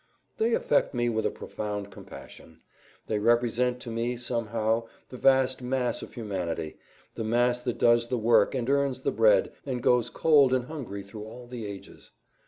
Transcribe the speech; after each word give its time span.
They 0.37 0.55
affect 0.55 0.95
me 0.95 1.09
with 1.09 1.27
a 1.27 1.29
profound 1.29 1.91
compassion; 1.91 2.61
they 3.05 3.19
represent 3.19 3.79
to 3.81 3.91
me, 3.91 4.17
somehow, 4.17 4.87
the 5.09 5.17
vast 5.17 5.61
mass 5.61 6.01
of 6.01 6.13
humanity, 6.15 6.79
the 7.13 7.23
mass 7.23 7.61
that 7.61 7.77
does 7.77 8.07
the 8.07 8.17
work, 8.17 8.55
and 8.55 8.67
earns 8.67 9.01
the 9.01 9.11
bread, 9.11 9.51
and 9.63 9.83
goes 9.83 10.09
cold 10.09 10.55
and 10.55 10.65
hungry 10.65 11.03
through 11.03 11.25
all 11.25 11.45
the 11.45 11.67
ages. 11.67 12.09